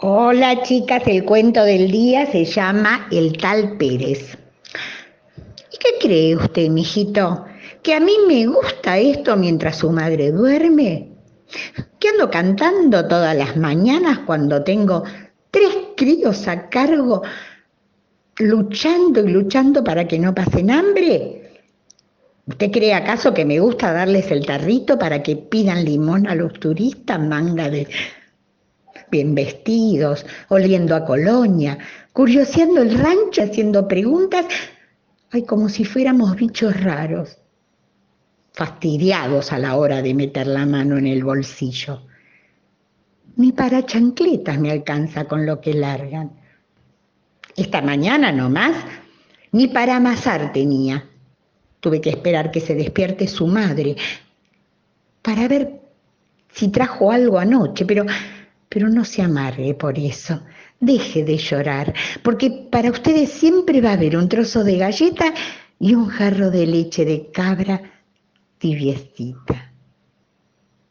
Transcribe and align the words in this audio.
Hola 0.00 0.62
chicas, 0.62 1.02
el 1.06 1.24
cuento 1.24 1.64
del 1.64 1.90
día 1.90 2.24
se 2.30 2.44
llama 2.44 3.08
El 3.10 3.36
tal 3.36 3.76
Pérez. 3.78 4.38
¿Y 5.72 5.76
qué 5.76 5.88
cree 6.00 6.36
usted, 6.36 6.68
mijito? 6.68 7.44
¿Que 7.82 7.94
a 7.94 7.98
mí 7.98 8.12
me 8.28 8.46
gusta 8.46 8.96
esto 8.96 9.36
mientras 9.36 9.78
su 9.78 9.90
madre 9.90 10.30
duerme? 10.30 11.08
¿Que 11.98 12.10
ando 12.10 12.30
cantando 12.30 13.08
todas 13.08 13.36
las 13.36 13.56
mañanas 13.56 14.20
cuando 14.20 14.62
tengo 14.62 15.02
tres 15.50 15.76
críos 15.96 16.46
a 16.46 16.68
cargo 16.68 17.22
luchando 18.38 19.24
y 19.24 19.32
luchando 19.32 19.82
para 19.82 20.06
que 20.06 20.20
no 20.20 20.32
pasen 20.32 20.70
hambre? 20.70 21.60
¿Usted 22.46 22.70
cree 22.70 22.94
acaso 22.94 23.34
que 23.34 23.44
me 23.44 23.58
gusta 23.58 23.92
darles 23.92 24.30
el 24.30 24.46
tarrito 24.46 24.96
para 24.96 25.24
que 25.24 25.34
pidan 25.34 25.84
limón 25.84 26.28
a 26.28 26.36
los 26.36 26.52
turistas, 26.52 27.18
manga 27.18 27.68
de 27.68 27.88
bien 29.10 29.34
vestidos, 29.34 30.26
oliendo 30.48 30.94
a 30.94 31.04
colonia, 31.04 31.78
curioseando 32.12 32.82
el 32.82 32.98
rancho, 32.98 33.42
haciendo 33.42 33.86
preguntas, 33.86 34.46
ay, 35.30 35.42
como 35.42 35.68
si 35.68 35.84
fuéramos 35.84 36.36
bichos 36.36 36.78
raros, 36.80 37.38
fastidiados 38.52 39.52
a 39.52 39.58
la 39.58 39.76
hora 39.76 40.02
de 40.02 40.14
meter 40.14 40.46
la 40.46 40.66
mano 40.66 40.98
en 40.98 41.06
el 41.06 41.22
bolsillo. 41.22 42.02
Ni 43.36 43.52
para 43.52 43.86
chancletas 43.86 44.58
me 44.58 44.72
alcanza 44.72 45.26
con 45.26 45.46
lo 45.46 45.60
que 45.60 45.74
largan. 45.74 46.32
Esta 47.56 47.80
mañana 47.80 48.32
nomás, 48.32 48.74
ni 49.52 49.68
para 49.68 49.96
amasar 49.96 50.52
tenía. 50.52 51.08
Tuve 51.80 52.00
que 52.00 52.10
esperar 52.10 52.50
que 52.50 52.60
se 52.60 52.74
despierte 52.74 53.28
su 53.28 53.46
madre 53.46 53.96
para 55.22 55.46
ver 55.46 55.80
si 56.52 56.68
trajo 56.68 57.12
algo 57.12 57.38
anoche, 57.38 57.84
pero 57.86 58.04
pero 58.78 58.90
no 58.90 59.04
se 59.04 59.22
amargue 59.22 59.74
por 59.74 59.98
eso. 59.98 60.40
Deje 60.78 61.24
de 61.24 61.36
llorar, 61.36 61.92
porque 62.22 62.48
para 62.70 62.92
ustedes 62.92 63.28
siempre 63.32 63.80
va 63.80 63.90
a 63.90 63.94
haber 63.94 64.16
un 64.16 64.28
trozo 64.28 64.62
de 64.62 64.78
galleta 64.78 65.34
y 65.80 65.96
un 65.96 66.06
jarro 66.06 66.48
de 66.52 66.64
leche 66.64 67.04
de 67.04 67.28
cabra 67.32 67.82
tibiecita. 68.58 69.72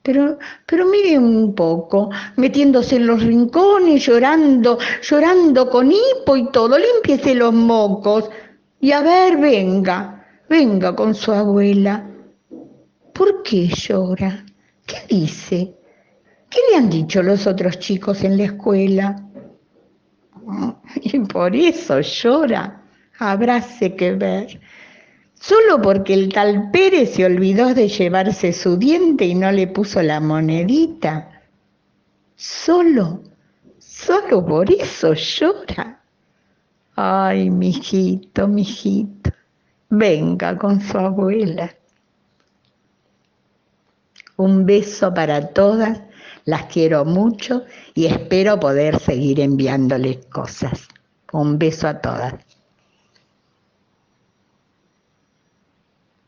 Pero, 0.00 0.38
pero 0.64 0.86
mire 0.86 1.18
un 1.18 1.56
poco, 1.56 2.10
metiéndose 2.36 2.94
en 2.94 3.08
los 3.08 3.20
rincones, 3.20 4.06
llorando, 4.06 4.78
llorando 5.02 5.68
con 5.68 5.90
hipo 5.90 6.36
y 6.36 6.52
todo, 6.52 6.78
límpiese 6.78 7.34
los 7.34 7.52
mocos. 7.52 8.30
Y 8.78 8.92
a 8.92 9.00
ver, 9.00 9.38
venga, 9.38 10.24
venga 10.48 10.94
con 10.94 11.16
su 11.16 11.32
abuela. 11.32 12.08
¿Por 13.12 13.42
qué 13.42 13.66
llora? 13.66 14.44
¿Qué 14.86 14.98
dice? 15.08 15.81
¿Qué 16.52 16.60
le 16.70 16.76
han 16.76 16.90
dicho 16.90 17.22
los 17.22 17.46
otros 17.46 17.78
chicos 17.78 18.22
en 18.24 18.36
la 18.36 18.44
escuela? 18.44 19.22
Y 21.00 21.18
por 21.20 21.56
eso 21.56 22.00
llora. 22.00 22.82
Habráse 23.18 23.96
que 23.96 24.12
ver. 24.12 24.60
Solo 25.32 25.80
porque 25.80 26.12
el 26.12 26.30
tal 26.30 26.70
Pérez 26.70 27.14
se 27.14 27.24
olvidó 27.24 27.72
de 27.72 27.88
llevarse 27.88 28.52
su 28.52 28.76
diente 28.76 29.24
y 29.24 29.34
no 29.34 29.50
le 29.50 29.66
puso 29.66 30.02
la 30.02 30.20
monedita. 30.20 31.42
Solo, 32.36 33.22
solo 33.78 34.44
por 34.44 34.70
eso 34.70 35.14
llora. 35.14 36.02
Ay, 36.94 37.50
mijito, 37.50 38.46
mijito, 38.46 39.30
venga 39.88 40.58
con 40.58 40.80
su 40.82 40.98
abuela. 40.98 41.74
Un 44.42 44.66
beso 44.66 45.14
para 45.14 45.50
todas 45.50 46.00
las 46.46 46.64
quiero 46.64 47.04
mucho 47.04 47.62
y 47.94 48.06
espero 48.06 48.58
poder 48.58 48.98
seguir 48.98 49.38
enviándoles 49.38 50.26
cosas. 50.32 50.88
Un 51.32 51.60
beso 51.60 51.86
a 51.86 52.00
todas. 52.00 52.34